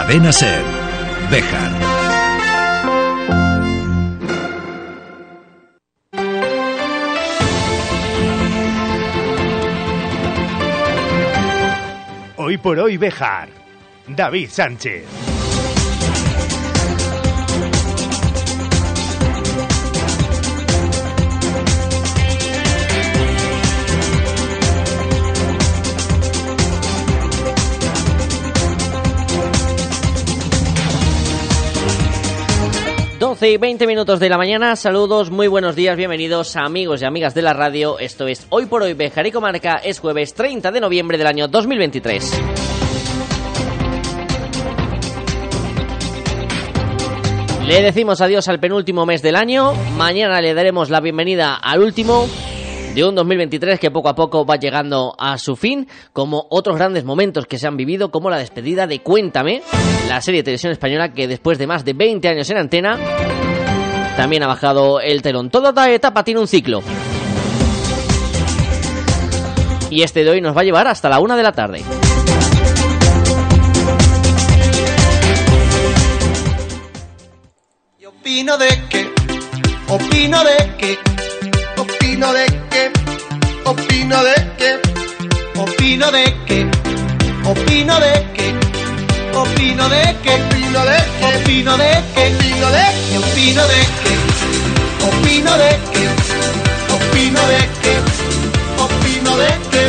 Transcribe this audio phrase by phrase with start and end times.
[0.00, 0.64] Cadena Ser.
[12.38, 13.50] Hoy por hoy Bejar.
[14.08, 15.29] David Sánchez.
[33.40, 37.32] 12 y 20 minutos de la mañana, saludos, muy buenos días, bienvenidos amigos y amigas
[37.34, 40.78] de la radio, esto es Hoy por Hoy Bejar y Comarca, es jueves 30 de
[40.78, 42.38] noviembre del año 2023.
[47.66, 52.28] Le decimos adiós al penúltimo mes del año, mañana le daremos la bienvenida al último
[53.00, 57.02] de un 2023 que poco a poco va llegando a su fin, como otros grandes
[57.02, 59.62] momentos que se han vivido, como la despedida de Cuéntame,
[60.06, 62.98] la serie de televisión española que después de más de 20 años en antena,
[64.18, 65.48] también ha bajado el telón.
[65.48, 66.82] Toda etapa tiene un ciclo.
[69.88, 71.82] Y este de hoy nos va a llevar hasta la una de la tarde.
[78.06, 79.10] opino de que,
[79.88, 81.19] opino de que,
[82.20, 82.92] opino de que,
[83.64, 84.78] opino de que,
[85.58, 86.66] opino de que,
[87.48, 88.54] opino de que,
[89.34, 92.34] opino de que, opino de que, opino de que,
[93.16, 94.18] opino de que,
[95.08, 96.08] opino de que,
[96.92, 97.94] opino de que,
[98.82, 99.84] opino de que,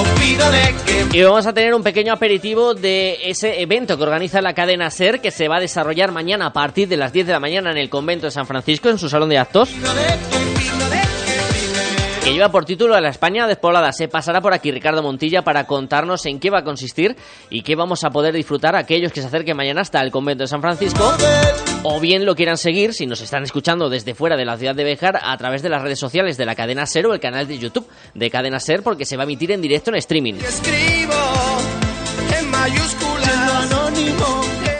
[0.00, 1.16] opino de que.
[1.16, 5.20] Y vamos a tener un pequeño aperitivo de ese evento que organiza la cadena SER
[5.20, 7.76] que se va a desarrollar mañana a partir de las 10 de la mañana en
[7.76, 9.70] el convento de San Francisco en su salón de actos
[12.26, 13.92] que lleva por título a la España despoblada.
[13.92, 17.14] Se pasará por aquí Ricardo Montilla para contarnos en qué va a consistir
[17.50, 20.48] y qué vamos a poder disfrutar aquellos que se acerquen mañana hasta el convento de
[20.48, 21.14] San Francisco
[21.84, 24.82] o bien lo quieran seguir si nos están escuchando desde fuera de la ciudad de
[24.82, 27.58] Bejar a través de las redes sociales de la cadena Ser o el canal de
[27.58, 30.34] YouTube de Cadena Ser porque se va a emitir en directo en streaming.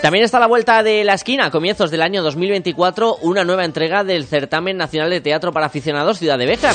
[0.03, 3.65] También está a la vuelta de la esquina, a comienzos del año 2024, una nueva
[3.65, 6.75] entrega del Certamen Nacional de Teatro para Aficionados Ciudad de Béjar.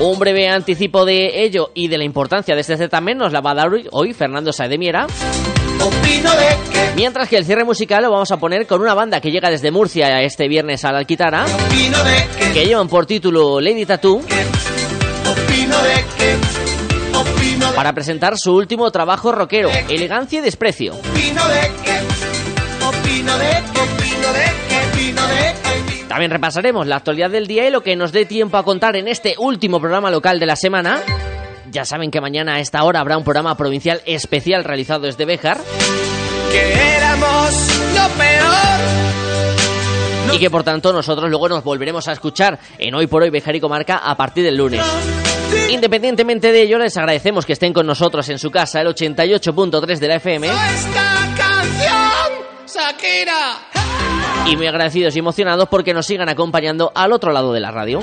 [0.00, 3.50] Un breve anticipo de ello y de la importancia de este certamen nos la va
[3.50, 5.06] a dar hoy Fernando Saedemiera.
[6.96, 9.70] Mientras que el cierre musical lo vamos a poner con una banda que llega desde
[9.70, 11.44] Murcia este viernes a la Alquitara,
[12.52, 12.66] que.
[12.66, 14.22] llevan por título Lady Tattoo
[17.74, 20.94] para presentar su último trabajo rockero, Elegancia y Desprecio.
[26.08, 29.08] También repasaremos la actualidad del día y lo que nos dé tiempo a contar en
[29.08, 31.00] este último programa local de la semana.
[31.70, 35.58] Ya saben que mañana a esta hora habrá un programa provincial especial realizado desde Béjar.
[36.50, 37.50] Que éramos
[37.94, 39.29] lo peor
[40.32, 43.56] y que por tanto nosotros luego nos volveremos a escuchar en Hoy por Hoy Bejar
[43.56, 44.82] y Comarca a partir del lunes.
[45.70, 50.08] Independientemente de ello, les agradecemos que estén con nosotros en su casa, el 88.3 de
[50.08, 50.48] la FM.
[54.46, 58.00] Y muy agradecidos y emocionados porque nos sigan acompañando al otro lado de la radio.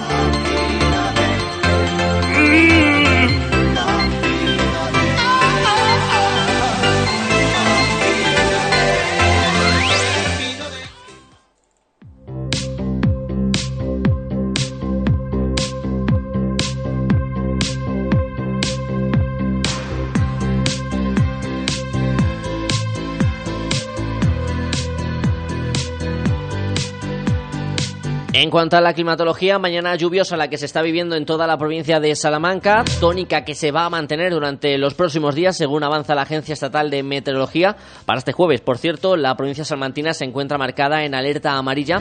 [28.33, 31.57] En cuanto a la climatología, mañana lluviosa la que se está viviendo en toda la
[31.57, 36.13] provincia de Salamanca, tónica que se va a mantener durante los próximos días según avanza
[36.13, 37.77] la Agencia Estatal de Meteorología.
[38.05, 41.99] Para este jueves, por cierto, la provincia salmantina se encuentra marcada en alerta amarilla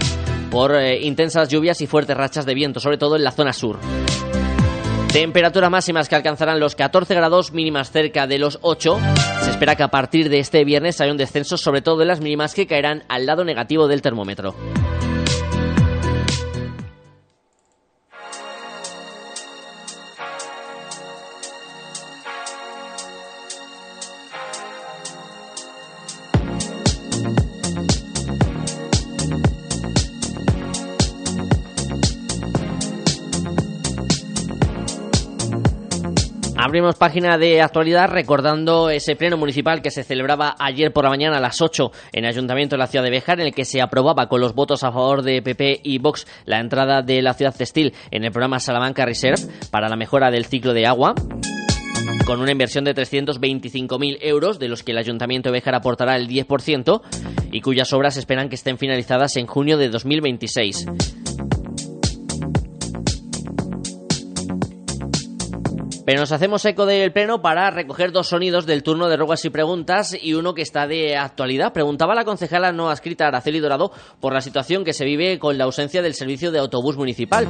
[0.50, 3.78] por eh, intensas lluvias y fuertes rachas de viento, sobre todo en la zona sur.
[5.12, 8.98] Temperaturas máximas que alcanzarán los 14 grados, mínimas cerca de los 8.
[9.42, 12.20] Se espera que a partir de este viernes haya un descenso, sobre todo de las
[12.20, 14.54] mínimas que caerán al lado negativo del termómetro.
[36.76, 41.38] Abrimos página de actualidad recordando ese pleno municipal que se celebraba ayer por la mañana
[41.38, 43.80] a las 8 en el Ayuntamiento de la ciudad de Bejar, en el que se
[43.80, 47.56] aprobaba con los votos a favor de PP y Vox la entrada de la ciudad
[47.56, 49.40] textil en el programa Salamanca Reserve
[49.70, 51.14] para la mejora del ciclo de agua.
[52.26, 56.28] con una inversión de 325.000 euros, de los que el Ayuntamiento de Béjar aportará el
[56.28, 57.00] 10%,
[57.52, 60.84] y cuyas obras esperan que estén finalizadas en junio de 2026.
[66.06, 69.50] Pero nos hacemos eco del pleno para recoger dos sonidos del turno de ruegas y
[69.50, 71.72] preguntas y uno que está de actualidad.
[71.72, 75.64] Preguntaba la concejala no adscrita Araceli Dorado por la situación que se vive con la
[75.64, 77.48] ausencia del servicio de autobús municipal.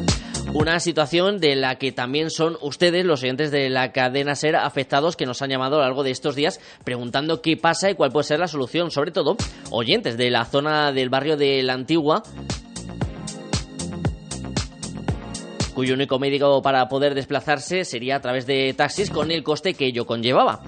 [0.55, 5.17] Una situación de la que también son ustedes, los oyentes de la cadena SER, afectados
[5.17, 8.11] que nos han llamado a lo largo de estos días preguntando qué pasa y cuál
[8.11, 8.91] puede ser la solución.
[8.91, 9.37] Sobre todo,
[9.71, 12.23] oyentes de la zona del barrio de la Antigua
[15.77, 19.85] cuyo único médico para poder desplazarse sería a través de taxis con el coste que
[19.85, 20.63] ello conllevaba.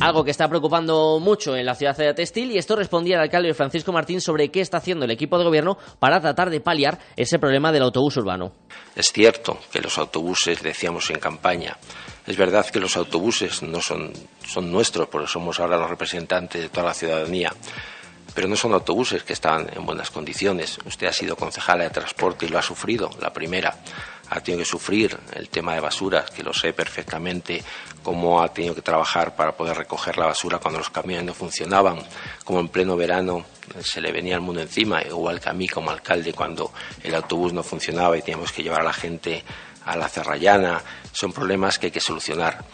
[0.00, 3.54] Algo que está preocupando mucho en la ciudad de Textil y esto respondía el alcalde
[3.54, 7.38] Francisco Martín sobre qué está haciendo el equipo de gobierno para tratar de paliar ese
[7.38, 8.50] problema del autobús urbano.
[8.96, 11.76] Es cierto que los autobuses, decíamos en campaña,
[12.26, 14.12] es verdad que los autobuses no son,
[14.44, 17.52] son nuestros, porque somos ahora los representantes de toda la ciudadanía,
[18.38, 20.78] pero no son autobuses que están en buenas condiciones.
[20.84, 23.76] Usted ha sido concejala de transporte y lo ha sufrido, la primera.
[24.30, 27.64] Ha tenido que sufrir el tema de basuras, que lo sé perfectamente,
[28.00, 31.98] cómo ha tenido que trabajar para poder recoger la basura cuando los camiones no funcionaban,
[32.44, 33.44] como en pleno verano
[33.82, 37.52] se le venía el mundo encima, igual que a mí como alcalde cuando el autobús
[37.52, 39.42] no funcionaba y teníamos que llevar a la gente
[39.84, 40.80] a la Cerrallana.
[41.10, 42.64] Son problemas que hay que solucionar.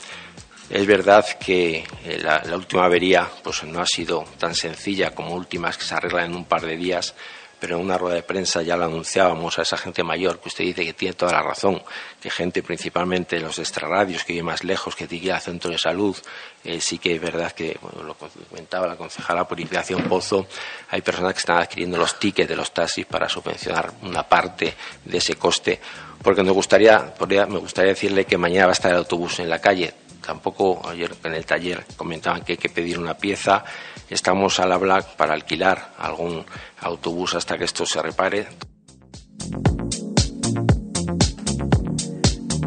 [0.71, 5.77] Es verdad que eh, la, última avería pues, no ha sido tan sencilla como últimas
[5.77, 7.15] que se arreglan en un par de días,
[7.61, 10.65] pero en una rueda de prensa ya lo anunciábamos a esa gente mayor que usted
[10.65, 11.83] dice que tiene toda la razón,
[12.21, 15.71] que gente principalmente los extrarradios que vive más lejos, que tiene que ir al centro
[15.71, 16.17] de salud,
[16.65, 18.17] eh, sí que es verdad que, lo
[18.49, 20.47] comentaba la concejala Purificación Pozo,
[20.91, 24.75] hay personas que están adquiriendo los tickets de los taxis para subvencionar una parte
[25.05, 25.79] de ese coste,
[26.23, 29.61] porque me gustaría, me gustaría decirle que mañana va a estar el autobús en la
[29.61, 33.65] calle Tampoco ayer en el taller comentaban que hay que pedir una pieza.
[34.09, 36.45] Estamos al hablar para alquilar algún
[36.81, 38.47] autobús hasta que esto se repare.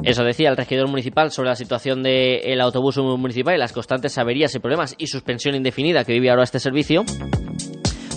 [0.04, 4.56] Eso decía el regidor municipal sobre la situación del autobús municipal y las constantes averías
[4.56, 7.04] y problemas y suspensión indefinida que vive ahora este servicio.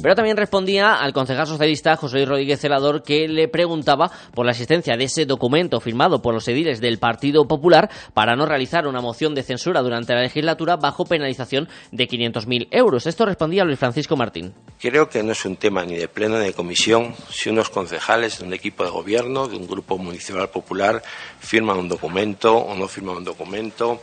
[0.03, 4.53] Pero también respondía al concejal socialista José Luis Rodríguez Celador que le preguntaba por la
[4.53, 9.03] existencia de ese documento firmado por los ediles del Partido Popular para no realizar una
[9.03, 13.07] moción de censura durante la legislatura bajo penalización de 500.000 euros.
[13.07, 14.55] Esto respondía Luis Francisco Martín.
[14.81, 18.39] Creo que no es un tema ni de pleno ni de comisión si unos concejales
[18.39, 21.03] de un equipo de gobierno, de un grupo municipal popular,
[21.41, 24.01] firman un documento o no firman un documento.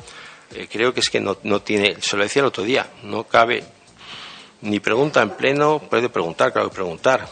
[0.53, 3.23] Eh, creo que es que no, no tiene, se lo decía el otro día, no
[3.23, 3.63] cabe
[4.61, 7.27] ni pregunta en pleno, puede preguntar, claro que preguntar,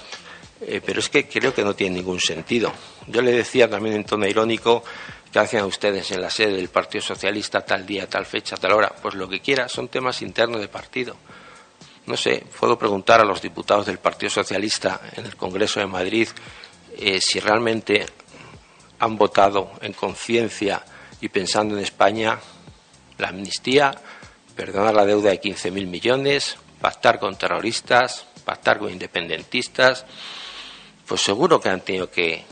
[0.62, 2.72] eh, pero es que creo que no tiene ningún sentido.
[3.08, 4.84] Yo le decía también en tono irónico
[5.32, 8.94] que hacían ustedes en la sede del Partido Socialista tal día, tal fecha, tal hora.
[9.02, 11.18] Pues lo que quiera, son temas internos de partido.
[12.06, 16.30] No sé, puedo preguntar a los diputados del Partido Socialista en el Congreso de Madrid
[16.98, 18.06] eh, si realmente
[19.00, 20.84] han votado en conciencia
[21.20, 22.40] y pensando en España
[23.18, 23.94] la amnistía,
[24.56, 30.06] perdonar la deuda de 15.000 millones, pactar con terroristas, pactar con independentistas,
[31.08, 32.46] pues seguro que han tenido que,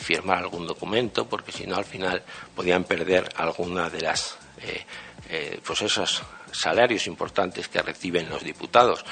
[0.00, 2.22] firmar algún documento, porque si no al final
[2.56, 4.86] podían perder alguna de las eh,
[5.28, 9.04] eh, pues esos salarios importantes que reciben los diputados.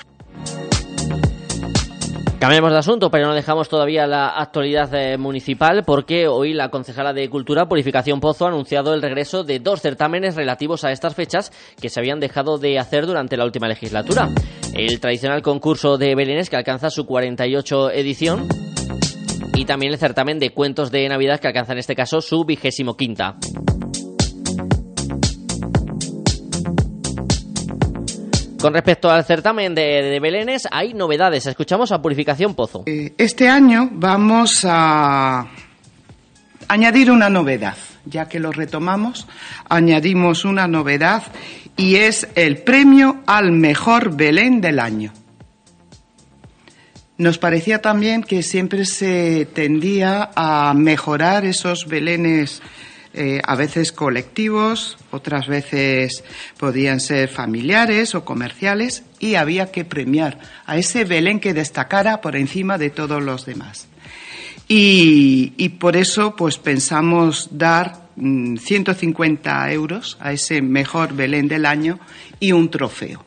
[2.42, 7.12] Cambiamos de asunto, pero no dejamos todavía la actualidad eh, municipal porque hoy la concejala
[7.12, 11.52] de Cultura, Purificación Pozo, ha anunciado el regreso de dos certámenes relativos a estas fechas
[11.80, 14.28] que se habían dejado de hacer durante la última legislatura.
[14.75, 18.49] El tradicional concurso de Belénes, que alcanza su 48 edición,
[19.54, 22.96] y también el certamen de cuentos de Navidad, que alcanza en este caso su vigésimo
[22.96, 23.37] quinta.
[28.62, 31.47] Con respecto al certamen de, de, Belénes, hay novedades.
[31.47, 32.85] Escuchamos a Purificación Pozo.
[32.87, 35.49] Eh, este año vamos a
[36.69, 37.76] añadir una novedad.
[38.04, 39.26] Ya que lo retomamos,
[39.69, 41.25] añadimos una novedad
[41.76, 45.12] y es el premio al mejor Belén del año.
[47.19, 52.62] Nos parecía también que siempre se tendía a mejorar esos belenes
[53.14, 56.25] eh, a veces colectivos, otras veces
[56.57, 62.37] podían ser familiares o comerciales, y había que premiar a ese Belén que destacara por
[62.37, 63.87] encima de todos los demás.
[64.66, 71.99] Y, por eso, pues pensamos dar 150 mm, euros a ese mejor Belén del año
[72.40, 73.23] y un trofeo.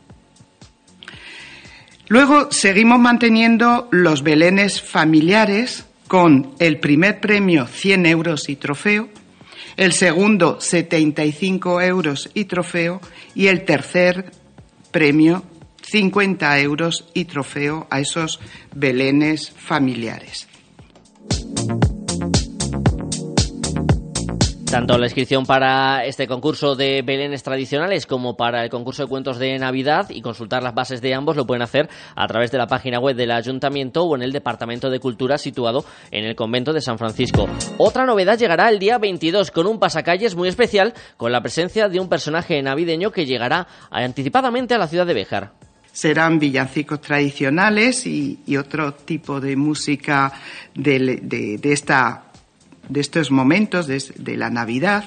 [2.08, 9.10] Luego seguimos manteniendo los belenes familiares con el primer premio 100 euros y trofeo
[9.78, 13.02] el segundo 75 euros y trofeo
[13.34, 14.32] y el tercer
[14.92, 15.44] premio
[15.82, 18.40] 50 euros y trofeo a esos
[18.74, 20.48] belenes familiares.
[24.76, 29.40] Tanto la inscripción para este concurso de belenes tradicionales como para el concurso de cuentos
[29.40, 32.68] de Navidad y consultar las bases de ambos lo pueden hacer a través de la
[32.68, 36.82] página web del Ayuntamiento o en el Departamento de Cultura situado en el convento de
[36.82, 37.48] San Francisco.
[37.78, 42.02] Otra novedad llegará el día 22 con un pasacalles muy especial con la presencia de
[42.02, 45.54] un personaje navideño que llegará anticipadamente a la ciudad de Béjar
[45.94, 50.34] serán villancicos tradicionales y, otro tipo de música
[50.74, 52.25] de, de, esta
[52.90, 55.06] de estos momentos de, la Navidad,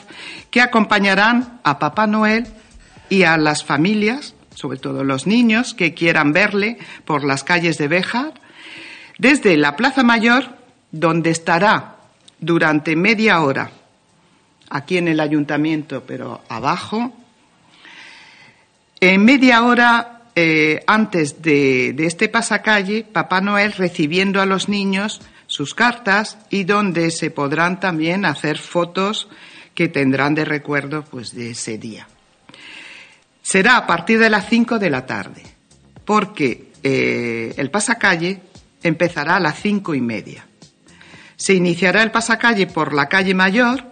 [0.51, 2.47] que acompañarán a Papá Noel
[3.09, 7.89] y a las familias, sobre todo los niños que quieran verle por las calles de
[7.89, 8.35] Béjar,
[9.19, 10.57] desde la Plaza Mayor,
[10.91, 11.97] donde estará
[12.41, 13.71] durante media hora,
[14.71, 17.13] aquí en el ayuntamiento, pero abajo,
[19.01, 25.21] en media hora eh, antes de, de este pasacalle, Papá Noel recibiendo a los niños
[25.59, 29.27] sus cartas y donde se podrán también hacer fotos
[29.75, 32.07] que tendrán de recuerdo pues de ese día.
[33.43, 35.43] Será a partir de las 5 de la tarde,
[36.05, 38.41] porque eh, el pasacalle
[38.85, 40.47] empezará a las cinco y media.
[41.35, 43.83] Se iniciará el pasacalle por la calle Mayor.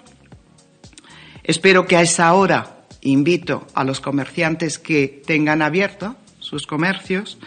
[1.42, 7.38] Espero que a esa hora invito a los comerciantes que tengan abierto sus comercios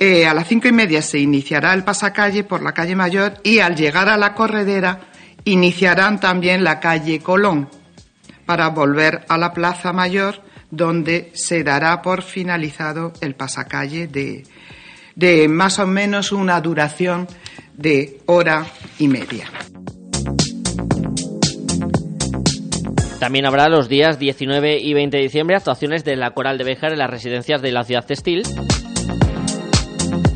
[0.00, 3.58] eh, a las cinco y media se iniciará el pasacalle por la calle Mayor y
[3.58, 5.00] al llegar a la corredera
[5.44, 7.68] iniciarán también la calle Colón
[8.46, 14.44] para volver a la Plaza Mayor donde se dará por finalizado el pasacalle de,
[15.16, 17.26] de más o menos una duración
[17.76, 18.66] de hora
[19.00, 19.50] y media.
[23.18, 26.92] También habrá los días 19 y 20 de diciembre actuaciones de la Coral de Béjar
[26.92, 28.44] en las residencias de la ciudad textil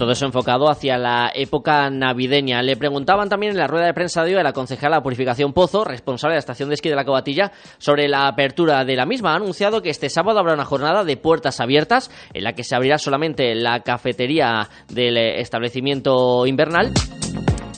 [0.03, 2.61] todo eso enfocado hacia la época navideña.
[2.61, 5.85] Le preguntaban también en la rueda de prensa de hoy a la concejala Purificación Pozo,
[5.85, 9.31] responsable de la estación de esquí de la Cobatilla, sobre la apertura de la misma.
[9.31, 12.75] Ha anunciado que este sábado habrá una jornada de puertas abiertas en la que se
[12.75, 16.93] abrirá solamente la cafetería del establecimiento invernal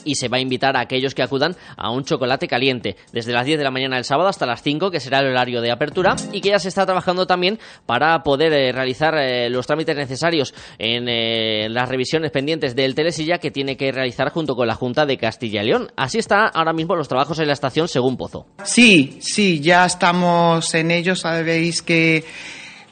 [0.05, 3.45] y se va a invitar a aquellos que acudan a un chocolate caliente desde las
[3.45, 6.15] 10 de la mañana del sábado hasta las 5, que será el horario de apertura,
[6.31, 10.53] y que ya se está trabajando también para poder eh, realizar eh, los trámites necesarios
[10.77, 15.05] en eh, las revisiones pendientes del Telesilla que tiene que realizar junto con la Junta
[15.05, 15.91] de Castilla y León.
[15.95, 18.45] Así está ahora mismo los trabajos en la estación según Pozo.
[18.63, 21.15] Sí, sí, ya estamos en ello.
[21.15, 22.23] Sabéis que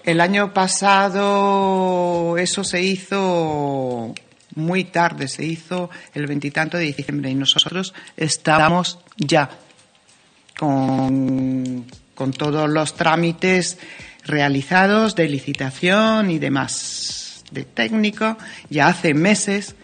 [0.03, 4.13] el año pasado eso se hizo
[4.55, 9.49] muy tarde, se hizo el veintitanto de diciembre y nosotros estamos ya
[10.57, 11.85] con,
[12.37, 13.77] todos los trámites
[14.25, 18.37] realizados de licitación y demás de técnico.
[18.69, 19.75] Ya hace meses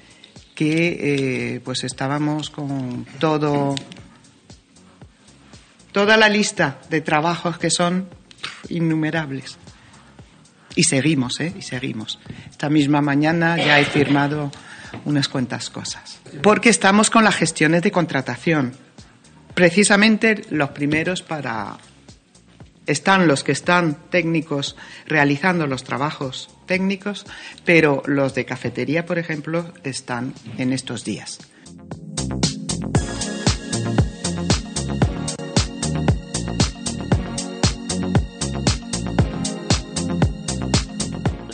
[0.55, 3.75] que eh, pues estábamos con todo
[5.91, 8.09] toda la lista de trabajos que son
[8.69, 9.57] innumerables.
[10.79, 11.51] Y seguimos, ¿eh?
[11.57, 12.19] Y seguimos.
[12.50, 14.50] Esta misma mañana ya he firmado
[15.03, 16.21] unas cuantas cosas.
[16.41, 18.71] Porque estamos con las gestiones de contratación.
[19.53, 21.75] Precisamente los primeros para...
[22.86, 27.25] Están los que están técnicos realizando los trabajos técnicos,
[27.65, 31.39] pero los de cafetería, por ejemplo, están en estos días.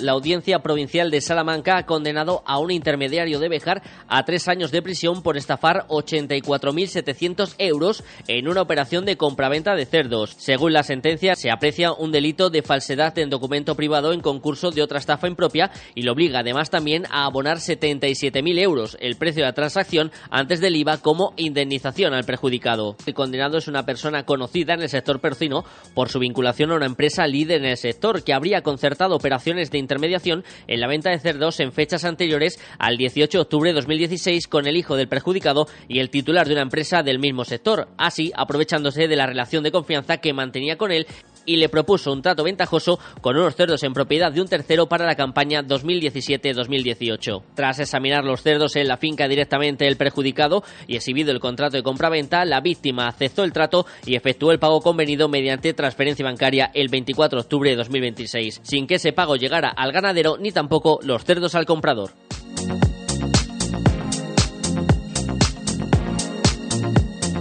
[0.05, 4.71] La Audiencia Provincial de Salamanca ha condenado a un intermediario de Bejar a tres años
[4.71, 10.35] de prisión por estafar 84.700 euros en una operación de compraventa de cerdos.
[10.37, 14.81] Según la sentencia, se aprecia un delito de falsedad en documento privado en concurso de
[14.81, 19.49] otra estafa impropia y lo obliga además también a abonar 77.000 euros, el precio de
[19.49, 22.95] la transacción antes del IVA como indemnización al perjudicado.
[23.05, 26.85] El condenado es una persona conocida en el sector percino por su vinculación a una
[26.85, 31.19] empresa líder en el sector que habría concertado operaciones de intermediación en la venta de
[31.19, 35.67] cerdos en fechas anteriores al 18 de octubre de 2016 con el hijo del perjudicado
[35.87, 39.71] y el titular de una empresa del mismo sector, así aprovechándose de la relación de
[39.71, 41.07] confianza que mantenía con él
[41.45, 45.05] y le propuso un trato ventajoso con unos cerdos en propiedad de un tercero para
[45.05, 47.41] la campaña 2017-2018.
[47.55, 51.83] Tras examinar los cerdos en la finca directamente el perjudicado y exhibido el contrato de
[51.83, 56.89] compraventa, la víctima aceptó el trato y efectuó el pago convenido mediante transferencia bancaria el
[56.89, 61.23] 24 de octubre de 2026, sin que ese pago llegara al ganadero ni tampoco los
[61.23, 62.11] cerdos al comprador.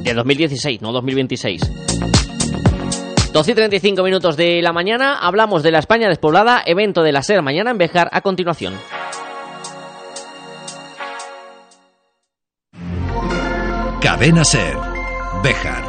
[0.03, 2.24] De 2016, no 2026.
[3.35, 7.21] 12 y 35 minutos de la mañana, hablamos de la España despoblada, evento de la
[7.21, 8.75] SER mañana en Bejar a continuación.
[14.01, 14.77] Cadena Ser.
[15.43, 15.83] Bejar.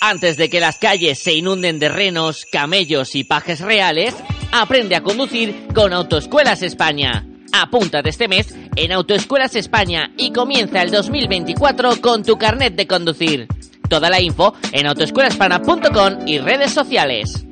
[0.00, 4.14] Antes de que las calles se inunden de renos, camellos y pajes reales,
[4.50, 7.26] aprende a conducir con Autoescuelas España.
[7.52, 13.48] Apúntate este mes en Autoescuelas España y comienza el 2024 con tu carnet de conducir.
[13.88, 17.44] Toda la info en autoescuelaspana.com y redes sociales.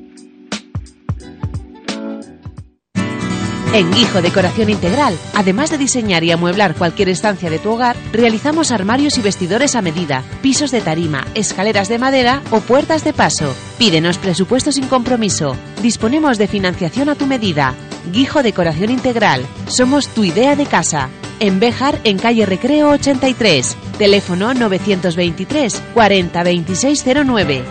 [3.73, 8.71] En Guijo Decoración Integral, además de diseñar y amueblar cualquier estancia de tu hogar, realizamos
[8.71, 13.53] armarios y vestidores a medida, pisos de tarima, escaleras de madera o puertas de paso.
[13.77, 15.55] Pídenos presupuesto sin compromiso.
[15.81, 17.75] Disponemos de financiación a tu medida.
[18.11, 19.45] Guijo Decoración Integral.
[19.67, 21.09] Somos tu idea de casa.
[21.39, 23.77] En Béjar, en calle Recreo 83.
[23.97, 27.63] Teléfono 923 40 2609.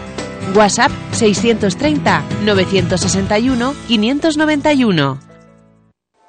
[0.54, 5.25] WhatsApp 630 961 591.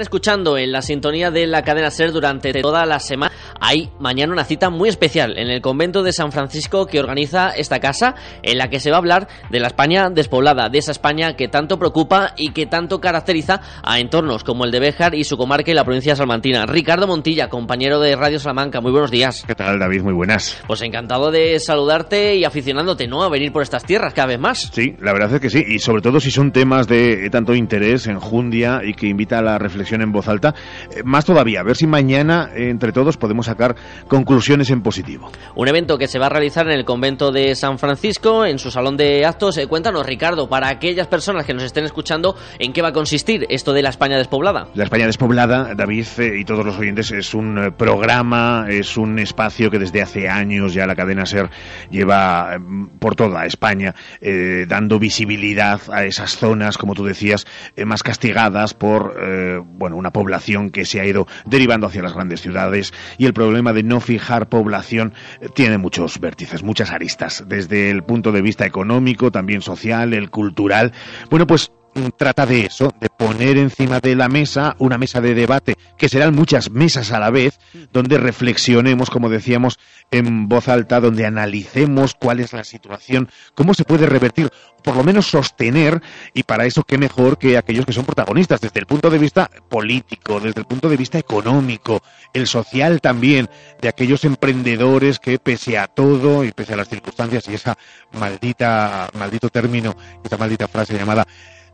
[0.00, 3.32] Escuchando en la sintonía de la cadena SER durante toda la semana.
[3.60, 7.80] Hay mañana una cita muy especial en el convento de San Francisco que organiza esta
[7.80, 11.34] casa, en la que se va a hablar de la España despoblada, de esa España
[11.34, 15.36] que tanto preocupa y que tanto caracteriza a entornos como el de Béjar y su
[15.36, 16.64] comarca y la provincia salmantina.
[16.66, 19.42] Ricardo Montilla, compañero de Radio Salamanca, muy buenos días.
[19.46, 20.02] ¿Qué tal, David?
[20.02, 20.62] Muy buenas.
[20.66, 23.24] Pues encantado de saludarte y aficionándote, ¿no?
[23.24, 24.70] A venir por estas tierras cada vez más.
[24.72, 28.06] Sí, la verdad es que sí, y sobre todo si son temas de tanto interés,
[28.06, 30.54] enjundia y que invita a la reflexión en voz alta,
[30.90, 33.74] eh, más todavía, a ver si mañana eh, entre todos podemos sacar
[34.08, 35.30] conclusiones en positivo.
[35.54, 38.70] Un evento que se va a realizar en el convento de San Francisco, en su
[38.70, 39.56] salón de actos.
[39.58, 43.46] Eh, cuéntanos, Ricardo, para aquellas personas que nos estén escuchando, ¿en qué va a consistir
[43.48, 44.68] esto de la España despoblada?
[44.74, 49.78] La España despoblada, David y todos los oyentes, es un programa, es un espacio que
[49.78, 51.50] desde hace años ya la cadena SER
[51.90, 52.58] lleva
[52.98, 57.46] por toda España, eh, dando visibilidad a esas zonas, como tú decías,
[57.76, 62.14] eh, más castigadas por eh, bueno, una población que se ha ido derivando hacia las
[62.14, 67.44] grandes ciudades y el problema de no fijar población eh, tiene muchos vértices, muchas aristas,
[67.46, 70.92] desde el punto de vista económico, también social, el cultural.
[71.30, 71.72] Bueno, pues
[72.16, 76.34] trata de eso, de poner encima de la mesa una mesa de debate, que serán
[76.34, 77.58] muchas mesas a la vez,
[77.92, 79.78] donde reflexionemos, como decíamos,
[80.10, 84.50] en voz alta, donde analicemos cuál es la situación, cómo se puede revertir,
[84.82, 86.00] por lo menos sostener,
[86.34, 89.50] y para eso qué mejor que aquellos que son protagonistas, desde el punto de vista
[89.68, 93.48] político, desde el punto de vista económico, el social también,
[93.80, 97.76] de aquellos emprendedores que pese a todo y pese a las circunstancias y esa
[98.12, 101.26] maldita, maldito término, esa maldita frase llamada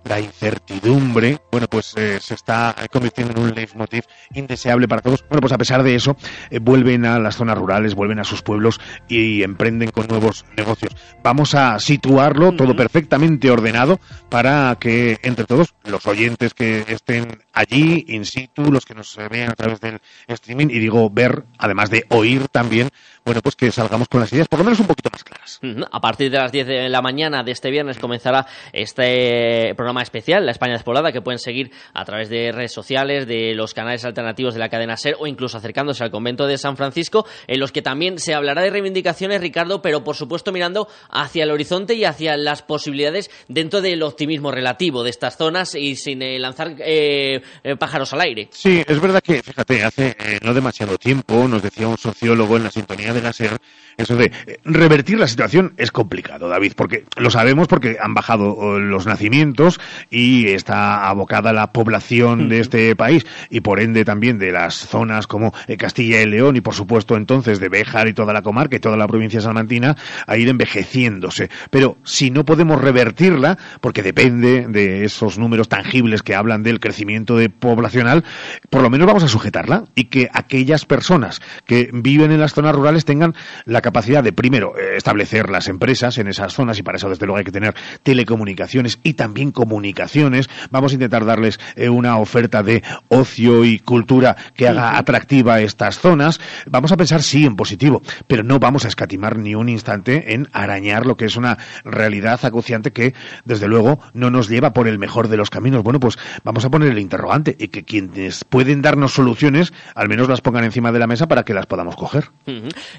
[0.05, 5.25] la incertidumbre, bueno, pues eh, se está convirtiendo en un leitmotiv indeseable para todos.
[5.29, 6.17] Bueno, pues a pesar de eso,
[6.51, 10.95] eh, vuelven a las zonas rurales, vuelven a sus pueblos y emprenden con nuevos negocios.
[11.23, 18.05] Vamos a situarlo todo perfectamente ordenado para que entre todos los oyentes que estén allí,
[18.09, 22.05] in situ, los que nos vean a través del streaming, y digo ver, además de
[22.11, 22.91] oír también,
[23.25, 25.61] bueno, pues que salgamos con las ideas por lo menos un poquito más claras.
[25.63, 25.85] Ujú.
[25.91, 30.45] A partir de las 10 de la mañana de este viernes comenzará este programa especial,
[30.45, 34.55] La España Despoblada, que pueden seguir a través de redes sociales, de los canales alternativos
[34.55, 37.83] de la cadena SER o incluso acercándose al convento de San Francisco, en los que
[37.83, 42.37] también se hablará de reivindicaciones, Ricardo, pero por supuesto mirando hacia el horizonte y hacia
[42.37, 47.77] las posibilidades dentro del optimismo relativo de estas zonas y sin eh, lanzar eh, eh,
[47.77, 48.49] pájaros al aire.
[48.53, 52.65] Sí, es verdad que, fíjate, hace eh, no demasiado tiempo nos decía un sociólogo en
[52.65, 53.59] la sintonía de la SER
[53.97, 58.77] eso de eh, revertir la situación es complicado, David, porque lo sabemos porque han bajado
[58.77, 64.39] eh, los nacimientos, y está abocada la población de este país y por ende también
[64.39, 68.15] de las zonas como eh, Castilla y León y por supuesto entonces de Béjar y
[68.15, 69.97] toda la comarca y toda la provincia salmantina
[70.27, 71.51] a ir envejeciéndose.
[71.71, 77.37] Pero si no podemos revertirla, porque depende de esos números tangibles que hablan del crecimiento
[77.37, 78.25] de poblacional,
[78.71, 82.75] por lo menos vamos a sujetarla y que aquellas personas que viven en las zonas
[82.75, 86.97] rurales tengan la capacidad de, primero, eh, establecer las empresas en esas zonas y para
[86.97, 90.49] eso desde luego hay que tener telecomunicaciones y también comunicaciones.
[90.71, 95.99] Vamos a intentar darles eh, una oferta de ocio y cultura que haga atractiva estas
[95.99, 96.41] zonas.
[96.67, 100.49] Vamos a pensar sí en positivo, pero no vamos a escatimar ni un instante en
[100.53, 103.15] arañar lo que es una realidad acuciante que
[103.45, 105.83] desde luego no nos lleva por el mejor de los caminos.
[105.83, 110.29] Bueno, pues vamos a poner el interrogante y que quienes pueden darnos soluciones al menos
[110.29, 112.31] las pongan encima de la mesa para que las podamos coger.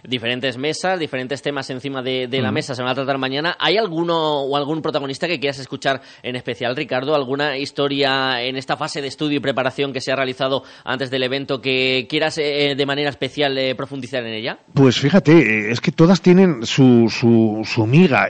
[0.03, 3.55] Diferentes mesas, diferentes temas encima de, la mesa se van a tratar mañana.
[3.59, 7.15] ¿Hay alguno o algún protagonista que quieras escuchar en especial, Ricardo?
[7.15, 11.23] ¿Alguna historia en esta fase de estudio y preparación que se ha realizado antes del
[11.23, 14.59] evento que quieras eh, de manera especial eh, profundizar en ella?
[14.73, 18.29] Pues fíjate, eh, es que todas tienen su, su, su miga,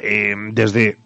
[0.52, 0.98] desde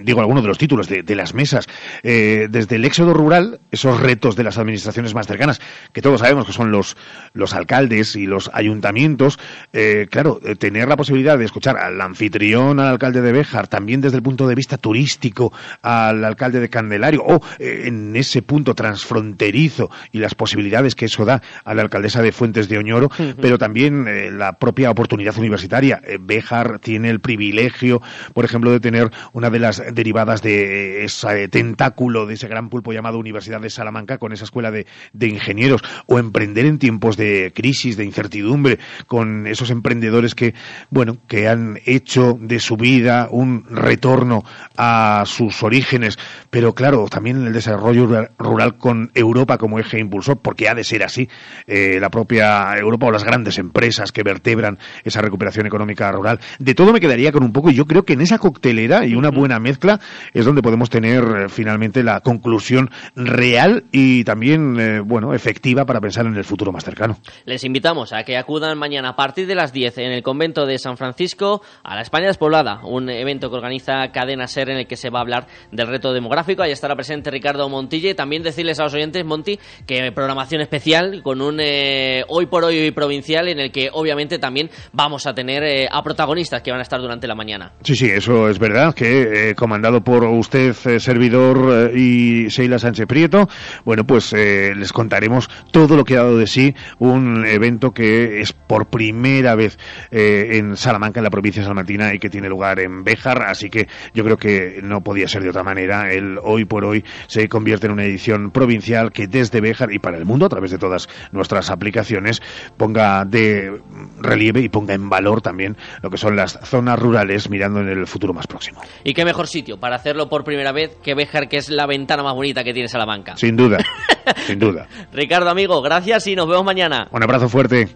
[0.00, 1.66] digo algunos de los títulos de, las mesas,
[2.02, 5.60] eh, desde el éxodo rural, esos retos de las administraciones más cercanas,
[5.92, 6.96] que todos sabemos que son los,
[7.32, 9.38] los alcaldes y los ayuntamientos,
[9.72, 14.00] eh, claro, eh, tener la posibilidad de escuchar al anfitrión, al alcalde de Béjar, también
[14.00, 15.52] desde el punto de vista turístico,
[15.82, 21.42] al alcalde de Candelario, o en ese punto transfronterizo y las posibilidades que eso da
[21.64, 26.00] a la alcaldesa de Fuentes de Oñoro, pero también la propia oportunidad universitaria.
[26.20, 28.00] Béjar tiene el privilegio,
[28.32, 32.92] por ejemplo, de tener una de las derivadas de ese tentáculo, de ese gran pulpo
[32.92, 34.86] llamado Universidad de Salamanca, con esa escuela de,
[35.20, 40.54] ingenieros, o emprender en tiempos de crisis, de incertidumbre, con esos emprendedores que,
[40.90, 44.44] bueno, que han hecho de su vida un retorno
[44.76, 46.18] a sus orígenes,
[46.50, 51.02] pero claro, también el desarrollo rural con Europa como eje impulsor, porque ha de ser
[51.02, 51.28] así,
[51.66, 56.40] eh, la propia Europa o las grandes empresas que vertebran esa recuperación económica rural.
[56.58, 59.14] De todo me quedaría con un poco, y yo creo que en esa coctelera y
[59.14, 59.98] una buena buena mezcla,
[60.34, 66.02] es donde podemos tener eh, finalmente la conclusión real y también, eh, bueno, efectiva para
[66.02, 67.16] pensar en el futuro más cercano.
[67.46, 70.78] Les invitamos a que acudan mañana a partir de las 10 en el convento de
[70.78, 74.96] San Francisco a la España despoblada, un evento que organiza Cadena Ser en el que
[74.96, 76.62] se va a hablar del reto demográfico.
[76.62, 78.14] Ahí estará presente Ricardo Montille.
[78.14, 82.90] También decirles a los oyentes, Monti, que programación especial con un eh, hoy por hoy
[82.90, 87.00] provincial en el que obviamente también vamos a tener a protagonistas que van a estar
[87.00, 87.72] durante la mañana.
[87.82, 92.78] Sí, sí, eso es verdad, que eh, comandado por usted, eh, servidor, eh, y Sheila
[92.78, 93.48] Sánchez Prieto.
[93.84, 98.52] Bueno, pues les contaremos todo lo que ha dado de sí un evento que es
[98.52, 99.78] por primera vez
[100.10, 103.42] en Salamanca, en la provincia de salmantina, y que tiene lugar en Béjar.
[103.42, 106.12] Así que yo creo que no podía ser de otra manera.
[106.12, 110.18] El hoy por hoy se convierte en una edición provincial que desde Béjar y para
[110.18, 112.42] el mundo, a través de todas nuestras aplicaciones,
[112.76, 113.80] ponga de
[114.20, 118.06] relieve y ponga en valor también lo que son las zonas rurales mirando en el
[118.06, 118.80] futuro más próximo.
[119.04, 122.22] ¿Y qué mejor sitio para hacerlo por primera vez que Béjar, que es la ventana
[122.22, 123.36] más bonita que tiene Salamanca?
[123.36, 123.78] Sin duda,
[124.46, 124.88] sin duda.
[125.12, 127.08] Ricardo, amigo, gracias y nos vemos mañana.
[127.12, 127.88] Un abrazo fuerte.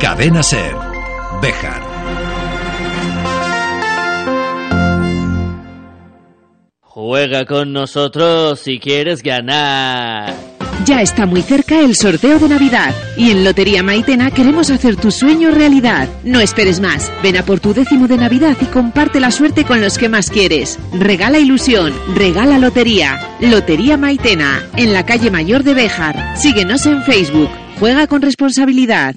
[0.00, 0.74] Cadena Ser,
[1.42, 1.91] Béjar.
[6.94, 10.34] Juega con nosotros si quieres ganar.
[10.84, 15.10] Ya está muy cerca el sorteo de Navidad y en Lotería Maitena queremos hacer tu
[15.10, 16.06] sueño realidad.
[16.22, 17.10] No esperes más.
[17.22, 20.28] Ven a por tu décimo de Navidad y comparte la suerte con los que más
[20.28, 20.78] quieres.
[20.92, 23.38] Regala ilusión, regala lotería.
[23.40, 26.36] Lotería Maitena, en la calle Mayor de Béjar.
[26.36, 27.48] Síguenos en Facebook.
[27.80, 29.16] Juega con responsabilidad.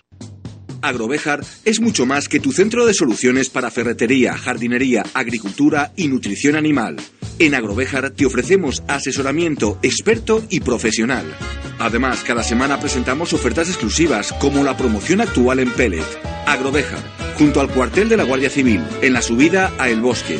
[0.81, 6.55] Agrovejar es mucho más que tu centro de soluciones para ferretería, jardinería, agricultura y nutrición
[6.55, 6.97] animal.
[7.39, 11.25] En Agrovejar te ofrecemos asesoramiento experto y profesional.
[11.79, 16.05] Además, cada semana presentamos ofertas exclusivas como la promoción actual en Pellet.
[16.45, 17.01] Agrovejar,
[17.37, 20.39] junto al cuartel de la Guardia Civil, en la subida a El Bosque.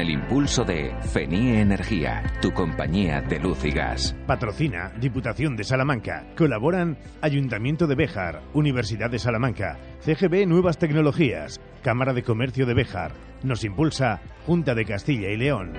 [0.00, 4.16] el impulso de FENIE Energía, tu compañía de luz y gas.
[4.26, 6.24] Patrocina Diputación de Salamanca.
[6.36, 13.12] Colaboran Ayuntamiento de Béjar, Universidad de Salamanca, CGB Nuevas Tecnologías, Cámara de Comercio de Béjar.
[13.42, 15.74] Nos impulsa Junta de Castilla y León.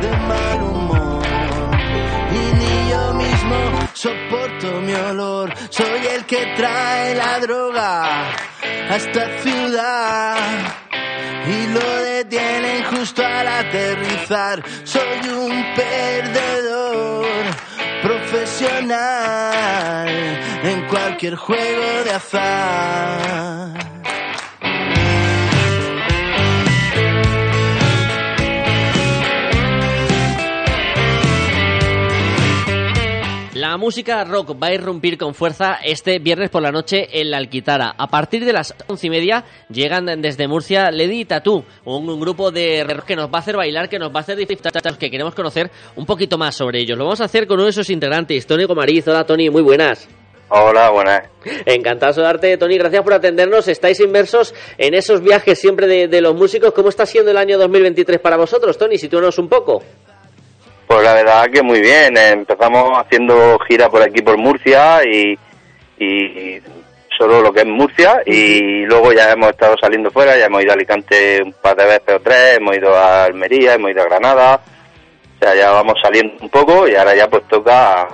[0.00, 1.22] de mal humor
[2.30, 5.52] y ni yo mismo soporto mi olor.
[5.68, 8.30] Soy el que trae la droga
[8.88, 10.83] a esta ciudad
[11.46, 14.64] y lo detienen justo al aterrizar.
[14.84, 17.26] Soy un perdedor
[18.02, 20.08] profesional
[20.62, 23.93] en cualquier juego de azar.
[33.84, 37.94] Música rock va a irrumpir con fuerza este viernes por la noche en la Alquitara.
[37.98, 42.18] A partir de las once y media llegan desde Murcia Lady y Tatú, un, un
[42.18, 44.72] grupo de rock que nos va a hacer bailar, que nos va a hacer disfrutar,
[44.96, 46.96] que queremos conocer un poquito más sobre ellos.
[46.96, 49.06] Lo vamos a hacer con uno de sus integrantes, Tony Gomariz.
[49.06, 50.08] Hola Tony, muy buenas.
[50.48, 51.28] Hola, buenas.
[51.66, 52.78] Encantado de saludarte, Tony.
[52.78, 53.68] Gracias por atendernos.
[53.68, 56.72] Estáis inmersos en esos viajes siempre de, de los músicos.
[56.72, 58.96] ¿Cómo está siendo el año 2023 para vosotros, Tony?
[58.96, 59.82] Sitúanos un poco.
[60.86, 62.16] Pues la verdad que muy bien.
[62.16, 65.38] Empezamos haciendo gira por aquí por Murcia y,
[65.98, 66.60] y
[67.16, 70.72] solo lo que es Murcia y luego ya hemos estado saliendo fuera, ya hemos ido
[70.72, 74.06] a Alicante un par de veces o tres, hemos ido a Almería, hemos ido a
[74.06, 74.60] Granada,
[75.36, 78.08] o sea, ya vamos saliendo un poco y ahora ya pues toca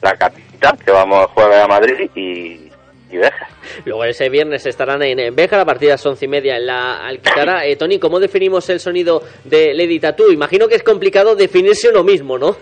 [0.00, 2.70] la capital, que vamos el jueves a Madrid y,
[3.14, 3.48] y Béjar.
[3.84, 7.06] Luego ese viernes estarán en, Béjar a partir de las once y media en la
[7.06, 7.64] Alquitara.
[7.66, 10.30] Eh, Tony, ¿cómo definimos el sonido de Lady Tattoo?
[10.30, 12.56] Imagino que es complicado definirse uno mismo, ¿no?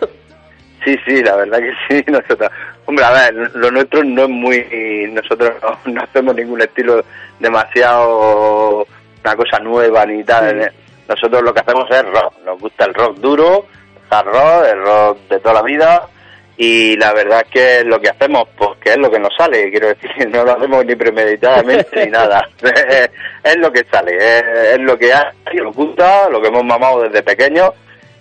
[0.85, 2.05] Sí, sí, la verdad que sí.
[2.11, 2.51] Nosotros,
[2.87, 5.11] hombre, a ver, lo nuestro no es muy.
[5.13, 7.05] Nosotros no, no hacemos ningún estilo
[7.39, 8.87] demasiado.
[9.25, 10.73] una cosa nueva ni tal.
[11.09, 12.35] Nosotros lo que hacemos es rock.
[12.45, 13.67] Nos gusta el rock duro,
[14.11, 16.09] hard rock, el rock de toda la vida.
[16.57, 19.35] Y la verdad es que es lo que hacemos, pues que es lo que nos
[19.37, 19.71] sale.
[19.71, 22.49] Quiero decir, no lo hacemos ni premeditadamente ni nada.
[23.45, 27.03] Es, lo que sale, es, es lo que hay, nos gusta, lo que hemos mamado
[27.03, 27.71] desde pequeños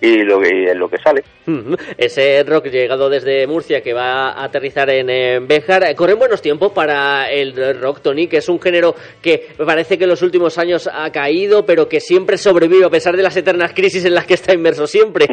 [0.02, 1.22] y lo que es lo que sale.
[1.96, 5.84] Ese rock llegado desde Murcia que va a aterrizar en, Béjar.
[5.84, 9.96] Eh, Corren buenos tiempos para el rock, Tony, que es un género que me parece
[9.96, 13.36] que en los últimos años ha caído, pero que siempre sobrevive a pesar de las
[13.36, 15.26] eternas crisis en las que está inmerso siempre.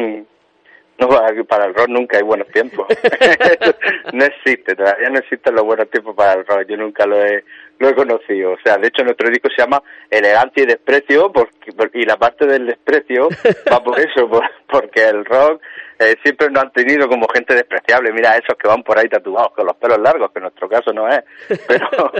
[1.00, 1.08] No,
[1.46, 2.86] para el rock nunca hay buenos tiempos.
[4.12, 6.66] no existe, todavía no existen los buenos tiempos para el rock.
[6.68, 7.42] Yo nunca lo he,
[7.78, 8.52] lo he conocido.
[8.52, 12.16] O sea, de hecho nuestro disco se llama Elegancia y Desprecio porque, por- y la
[12.16, 13.28] parte del desprecio
[13.72, 15.62] va por eso, por- porque el rock
[15.98, 18.12] eh, siempre nos han tenido como gente despreciable.
[18.12, 20.92] Mira esos que van por ahí tatuados con los pelos largos, que en nuestro caso
[20.92, 21.20] no es,
[21.66, 22.12] pero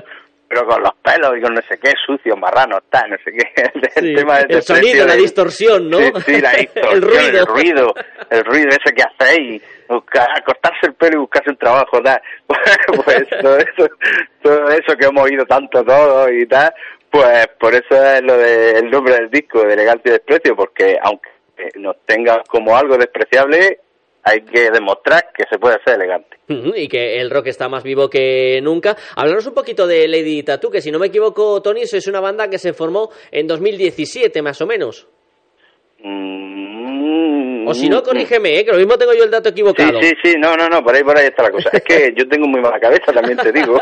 [0.51, 3.63] pero con los pelos y con no sé qué, sucios, marranos, tal, no sé qué.
[3.95, 5.99] El, Sí, tema el desprecio sonido, la distorsión, ¿no?
[5.99, 7.39] Sí, sí, la distorsión, el ruido.
[7.39, 7.95] el ruido,
[8.31, 12.21] el ruido ese que hacéis, buscar, cortarse el pelo y buscarse un trabajo, tal.
[13.05, 13.89] pues todo eso,
[14.43, 16.75] todo eso que hemos oído tanto todos y tal,
[17.13, 20.99] pues por eso es lo de, el nombre del disco, de elegancia y desprecio, porque
[21.01, 21.31] aunque
[21.77, 23.79] nos tenga como algo despreciable,
[24.23, 26.37] hay que demostrar que se puede ser elegante.
[26.49, 28.97] Y que el rock está más vivo que nunca.
[29.17, 32.49] Hablaros un poquito de Lady Tattoo, que si no me equivoco, Tony, es una banda
[32.51, 35.07] que se formó en 2017, más o menos.
[36.03, 38.65] Mm, O si no, corrígeme, ¿eh?
[38.65, 40.01] que lo mismo tengo yo el dato equivocado.
[40.01, 41.71] Sí, sí, sí, no, no, no, por ahí, por ahí está la cosa.
[41.73, 43.79] Es que yo tengo muy mala cabeza, también te digo.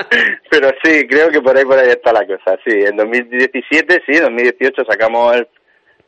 [0.50, 2.58] Pero sí, creo que por ahí, por ahí está la cosa.
[2.64, 5.48] Sí, en 2017, sí, en 2018 sacamos el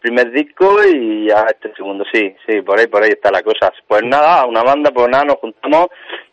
[0.05, 3.73] primer disco y ya este segundo, sí, sí, por ahí, por ahí está la cosa.
[3.89, 5.87] Pues nada, una banda, pues nada, nos juntamos.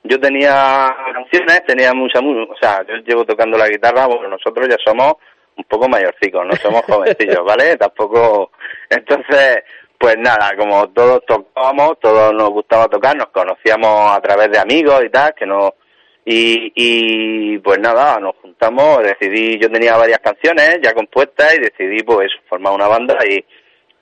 [0.03, 4.67] Yo tenía canciones, tenía mucha música, o sea, yo llevo tocando la guitarra, bueno, nosotros
[4.67, 5.13] ya somos
[5.55, 7.77] un poco mayorcicos, no somos jovencillos, ¿vale?
[7.77, 8.51] Tampoco,
[8.89, 9.63] entonces,
[9.97, 15.01] pues nada, como todos tocábamos, todos nos gustaba tocar, nos conocíamos a través de amigos
[15.05, 15.75] y tal, que no,
[16.23, 22.03] y, y pues nada, nos juntamos, decidí, yo tenía varias canciones ya compuestas y decidí
[22.03, 23.43] pues formar una banda y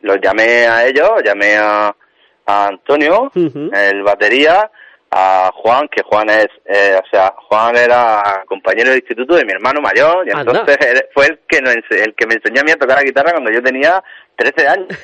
[0.01, 1.95] los llamé a ellos, llamé a,
[2.45, 4.69] a Antonio, el batería,
[5.12, 9.53] a Juan, que Juan es, eh, o sea, Juan era compañero de instituto de mi
[9.53, 12.71] hermano mayor y entonces él fue el que nos el que me enseñó a mí
[12.71, 14.03] a tocar la guitarra cuando yo tenía
[14.36, 14.88] 13 años.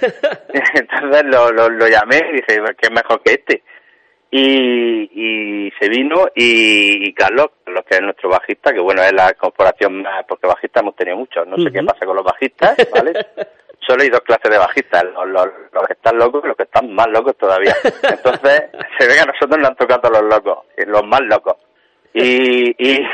[0.74, 3.64] entonces lo, lo, lo llamé y dije, ¿qué es mejor que este?
[4.38, 9.14] Y, y se vino y, y Carlos, Carlos que es nuestro bajista, que bueno, es
[9.14, 12.76] la corporación más, porque bajistas hemos tenido muchos, no sé qué pasa con los bajistas,
[12.94, 13.14] ¿vale?
[13.88, 16.64] Solo hay dos clases de bajistas, los, los, los que están locos y los que
[16.64, 17.74] están más locos todavía.
[17.84, 18.64] Entonces,
[19.00, 21.56] se ve que a nosotros nos han tocado los locos, los más locos.
[22.14, 23.08] Y, y,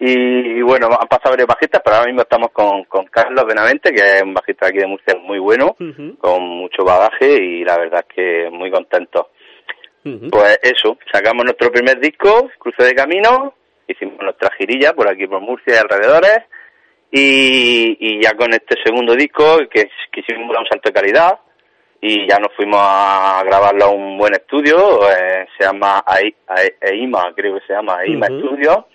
[0.00, 4.16] y, bueno, han pasado varios bajistas, pero ahora mismo estamos con, con Carlos Benavente, que
[4.16, 5.76] es un bajista aquí de Murcia muy bueno,
[6.18, 9.30] con mucho bagaje y la verdad es que muy contento.
[10.30, 13.54] Pues eso, sacamos nuestro primer disco, Cruce de Camino,
[13.88, 16.38] hicimos nuestra girilla por aquí por Murcia y alrededores,
[17.10, 21.38] y, y ya con este segundo disco, que quisimos dar un salto de calidad,
[22.00, 26.04] y ya nos fuimos a grabarlo a un buen estudio, eh, se llama
[26.82, 28.46] EIMA, creo que se llama EIMA Ujú.
[28.46, 28.86] Studio,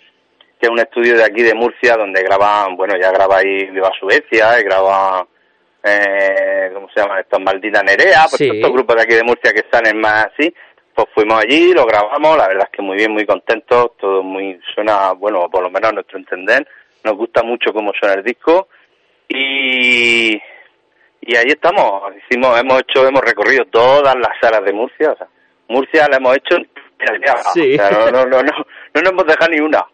[0.59, 3.91] que es un estudio de aquí de Murcia donde graban, bueno, ya graba ahí Viva
[3.99, 5.27] Suecia, y graba,
[5.83, 7.39] eh, ¿cómo se llama esto?
[7.39, 8.49] Maldita Nerea, pues Sí.
[8.53, 10.53] estos grupos de aquí de Murcia que salen más así,
[10.93, 14.59] pues fuimos allí, lo grabamos, la verdad es que muy bien, muy contentos, todo muy,
[14.73, 16.67] suena, bueno, por lo menos a nuestro entender,
[17.03, 18.67] nos gusta mucho cómo suena el disco,
[19.27, 25.17] y, y ahí estamos, hicimos, hemos hecho, hemos recorrido todas las salas de Murcia, o
[25.17, 25.27] sea,
[25.67, 26.57] Murcia la hemos hecho
[27.53, 27.73] Sí.
[27.79, 28.51] o sea, no, no, no, no,
[28.93, 29.85] no nos hemos dejado ni una.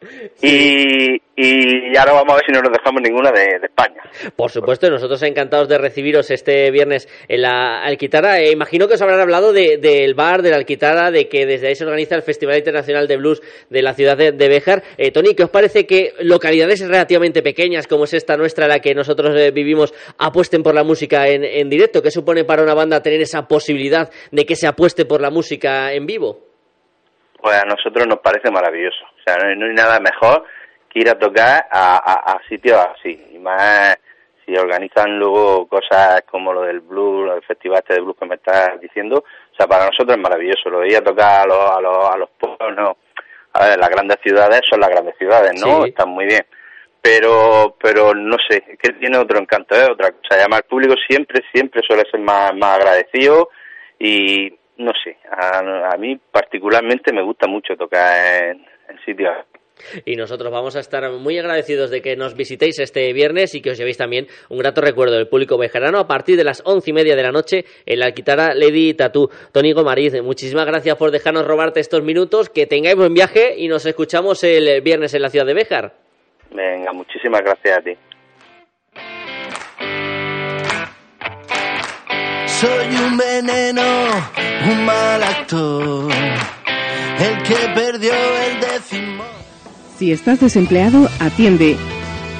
[0.41, 4.01] Y, y ahora vamos a ver si no nos dejamos ninguna de, de España.
[4.35, 8.39] Por supuesto, nosotros encantados de recibiros este viernes en la Alquitara.
[8.41, 11.67] Eh, imagino que os habrán hablado de- del bar de la Alquitara, de que desde
[11.67, 14.83] ahí se organiza el Festival Internacional de Blues de la ciudad de, de Béjar.
[14.97, 18.95] Eh, Tony, ¿qué os parece que localidades relativamente pequeñas como es esta nuestra, la que
[18.95, 22.01] nosotros eh, vivimos, apuesten por la música en, en directo?
[22.01, 25.93] ¿Qué supone para una banda tener esa posibilidad de que se apueste por la música
[25.93, 26.46] en vivo?
[27.47, 29.05] Pues a nosotros nos parece maravilloso.
[29.05, 30.43] O sea, no hay, nada mejor
[30.89, 33.25] que ir a tocar a, a- a sitios así.
[33.31, 33.97] Y más
[34.45, 38.35] si organizan luego cosas como lo del blues, el festival este de blues que me
[38.35, 39.23] estás diciendo.
[39.53, 40.69] O sea, para nosotros es maravilloso.
[40.69, 42.97] Lo de ir a tocar a los, a los, a los pueblos, no.
[43.53, 45.83] A ver, las grandes ciudades son las grandes ciudades, ¿no?
[45.83, 45.89] Sí.
[45.91, 46.45] Están muy bien.
[47.01, 50.35] Pero, pero no sé, es que tiene otro encanto, es otra cosa.
[50.35, 53.49] Además, el público siempre, siempre suele ser más, más agradecido
[53.99, 59.35] y no sé, a, a mí particularmente me gusta mucho tocar en, en sitios
[60.05, 63.71] Y nosotros vamos a estar muy agradecidos de que nos visitéis este viernes y que
[63.71, 66.93] os llevéis también un grato recuerdo del público bejarano a partir de las once y
[66.93, 69.29] media de la noche en la Alquitara Lady Tatú.
[69.51, 73.85] Tony Gomariz, muchísimas gracias por dejarnos robarte estos minutos, que tengáis buen viaje y nos
[73.85, 75.93] escuchamos el viernes en la ciudad de Béjar.
[76.51, 77.97] Venga, muchísimas gracias a ti.
[82.59, 83.83] Soy un veneno,
[84.71, 86.11] un mal actor,
[87.19, 89.23] el que perdió el décimo.
[89.99, 91.77] Si estás desempleado, atiende.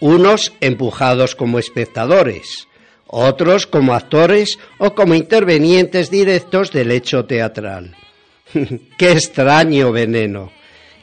[0.00, 2.68] Unos empujados como espectadores,
[3.06, 7.96] otros como actores o como intervenientes directos del hecho teatral.
[8.98, 10.52] Qué extraño veneno.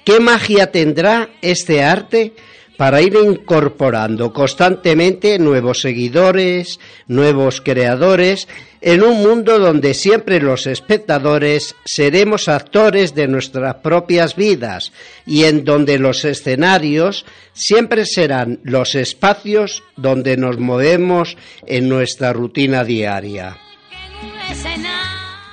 [0.06, 2.34] ¿Qué magia tendrá este arte
[2.78, 8.48] para ir incorporando constantemente nuevos seguidores, nuevos creadores,
[8.82, 14.92] en un mundo donde siempre los espectadores seremos actores de nuestras propias vidas
[15.26, 22.84] y en donde los escenarios siempre serán los espacios donde nos movemos en nuestra rutina
[22.84, 23.58] diaria.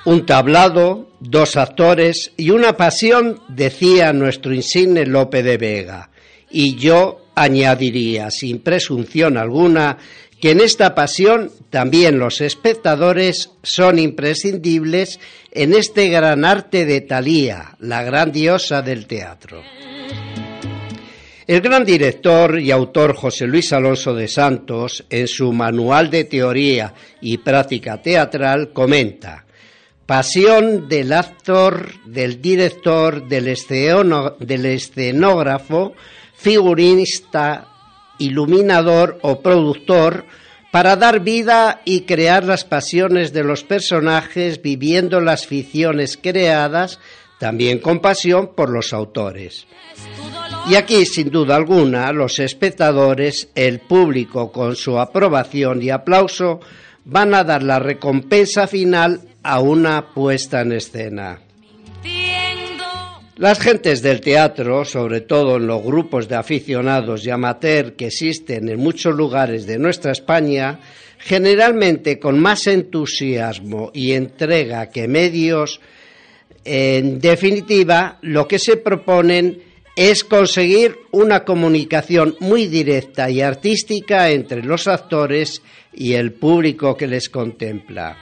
[0.05, 6.09] Un tablado, dos actores y una pasión, decía nuestro insigne Lope de Vega
[6.53, 9.97] y yo añadiría, sin presunción alguna,
[10.39, 15.19] que en esta pasión también los espectadores son imprescindibles
[15.51, 19.61] en este gran arte de Talía, la gran diosa del teatro.
[21.45, 26.93] El gran director y autor José Luis Alonso de Santos, en su Manual de Teoría
[27.19, 29.43] y Práctica Teatral, comenta
[30.05, 33.47] Pasión del actor, del director, del,
[34.65, 35.93] escenógrafo,
[36.43, 37.67] figurinista,
[38.19, 40.25] iluminador o productor
[40.71, 46.99] para dar vida y crear las pasiones de los personajes viviendo las ficciones creadas,
[47.39, 49.67] también con pasión por los autores.
[50.69, 56.59] Y aquí, sin duda alguna, los espectadores, el público, con su aprobación y aplauso,
[57.05, 61.42] van a dar la recompensa final a una puesta en escena.
[63.37, 68.69] Las gentes del teatro, sobre todo en los grupos de aficionados y amateur que existen
[68.69, 70.79] en muchos lugares de nuestra España,
[71.17, 75.81] generalmente con más entusiasmo y entrega que medios,
[76.63, 79.63] en definitiva, lo que se proponen
[79.95, 87.07] es conseguir una comunicación muy directa y artística entre los actores y el público que
[87.07, 88.15] les contempla.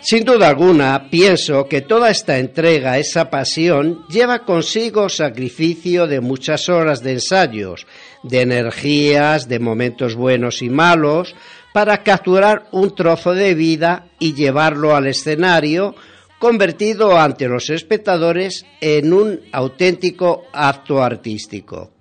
[0.00, 6.68] Sin duda alguna, pienso que toda esta entrega, esa pasión, lleva consigo sacrificio de muchas
[6.68, 7.86] horas de ensayos,
[8.22, 11.34] de energías, de momentos buenos y malos,
[11.72, 15.96] para capturar un trozo de vida y llevarlo al escenario,
[16.38, 21.97] convertido ante los espectadores en un auténtico acto artístico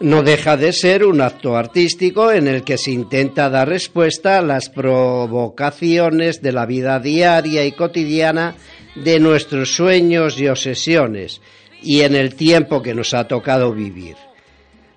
[0.00, 4.42] no deja de ser un acto artístico en el que se intenta dar respuesta a
[4.42, 8.54] las provocaciones de la vida diaria y cotidiana
[8.94, 11.42] de nuestros sueños y obsesiones
[11.82, 14.16] y en el tiempo que nos ha tocado vivir.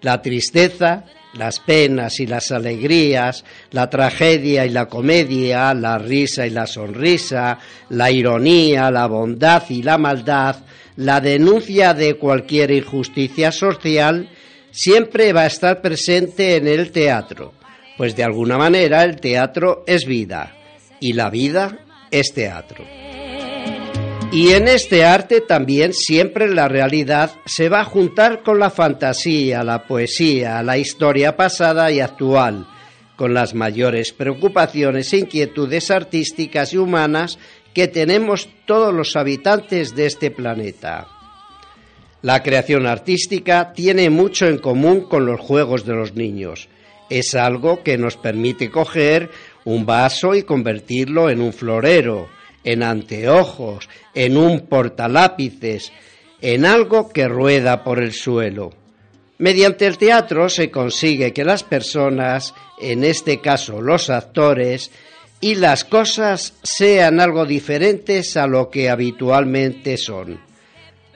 [0.01, 6.49] La tristeza, las penas y las alegrías, la tragedia y la comedia, la risa y
[6.49, 10.58] la sonrisa, la ironía, la bondad y la maldad,
[10.95, 14.30] la denuncia de cualquier injusticia social,
[14.74, 17.53] siempre va a estar presente en el teatro,
[17.95, 20.55] pues de alguna manera el teatro es vida
[20.99, 22.84] y la vida es teatro.
[24.32, 29.63] Y en este arte también siempre la realidad se va a juntar con la fantasía,
[29.63, 32.65] la poesía, la historia pasada y actual,
[33.15, 37.38] con las mayores preocupaciones e inquietudes artísticas y humanas
[37.76, 41.12] que tenemos todos los habitantes de este planeta.
[42.24, 46.69] La creación artística tiene mucho en común con los juegos de los niños.
[47.09, 49.30] Es algo que nos permite coger
[49.65, 52.30] un vaso y convertirlo en un florero,
[52.63, 55.91] en anteojos, en un portalápices,
[56.39, 58.71] en algo que rueda por el suelo.
[59.39, 64.91] Mediante el teatro se consigue que las personas, en este caso los actores,
[65.41, 70.53] y las cosas sean algo diferentes a lo que habitualmente son.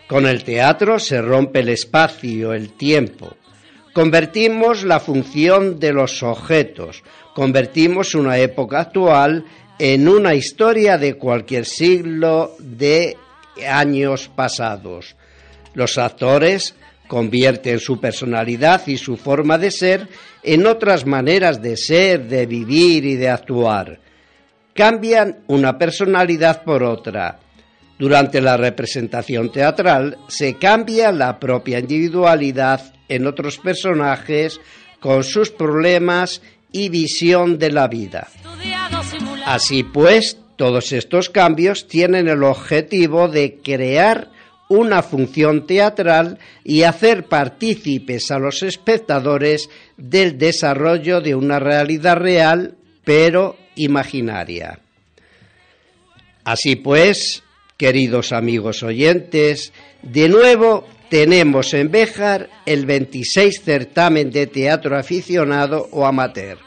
[0.07, 3.35] Con el teatro se rompe el espacio, el tiempo.
[3.91, 7.03] Convertimos la función de los objetos,
[7.33, 9.43] convertimos una época actual
[9.77, 13.17] en una historia de cualquier siglo de
[13.67, 15.15] años pasados.
[15.73, 16.75] Los actores
[17.07, 20.07] convierten su personalidad y su forma de ser
[20.41, 23.99] en otras maneras de ser, de vivir y de actuar.
[24.73, 27.39] Cambian una personalidad por otra
[27.99, 34.59] durante la representación teatral se cambia la propia individualidad en otros personajes
[34.99, 36.41] con sus problemas
[36.71, 38.27] y visión de la vida.
[39.45, 44.29] Así pues, todos estos cambios tienen el objetivo de crear
[44.69, 52.75] una función teatral y hacer partícipes a los espectadores del desarrollo de una realidad real,
[53.05, 54.79] pero imaginaria.
[56.43, 57.43] Así pues,
[57.78, 59.71] Queridos amigos oyentes,
[60.01, 66.57] de nuevo tenemos en Béjar el 26 certamen de teatro aficionado o amateur.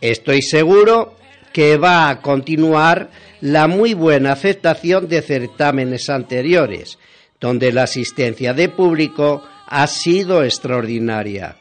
[0.00, 1.16] Estoy seguro
[1.52, 3.10] que va a continuar
[3.40, 7.00] la muy buena aceptación de certámenes anteriores,
[7.40, 11.56] donde la asistencia de público ha sido extraordinaria.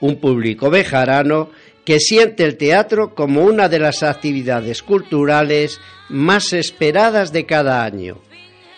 [0.00, 1.50] Un público bejarano
[1.88, 5.80] que siente el teatro como una de las actividades culturales
[6.10, 8.18] más esperadas de cada año.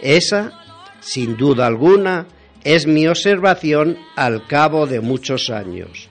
[0.01, 0.53] Esa,
[1.01, 2.29] sin duda alguna,
[2.63, 6.09] es mi observación al cabo de muchos años.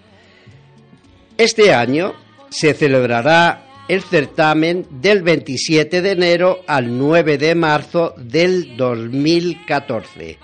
[1.38, 2.16] Este año
[2.50, 10.38] se celebrará el certamen del 27 de enero al 9 de marzo del 2014.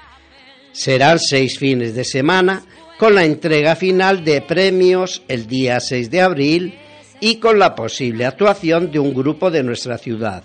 [0.72, 2.64] Serán seis fines de semana
[2.98, 6.80] con la entrega final de premios el día 6 de abril
[7.20, 10.44] y con la posible actuación de un grupo de nuestra ciudad.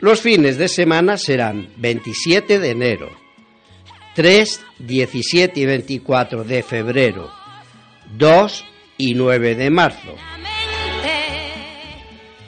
[0.00, 3.10] Los fines de semana serán 27 de enero,
[4.14, 7.30] 3, 17 y 24 de febrero,
[8.16, 8.64] 2
[8.98, 10.14] y 9 de marzo.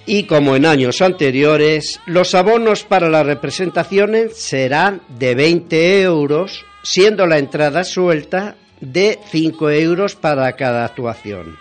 [0.08, 7.26] Y como en años anteriores, los abonos para las representaciones serán de 20 euros, siendo
[7.26, 11.56] la entrada suelta de 5 euros para cada actuación.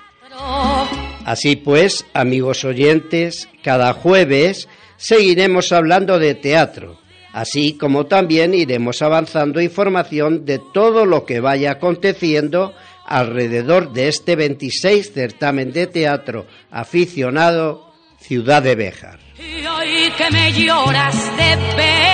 [1.26, 7.00] Así pues, amigos oyentes, cada jueves seguiremos hablando de teatro,
[7.34, 12.74] así como también iremos avanzando información de todo lo que vaya aconteciendo
[13.06, 19.20] alrededor de este 26 certamen de teatro aficionado Ciudad de Béjar.
[19.38, 22.06] Y que me lloras de pena.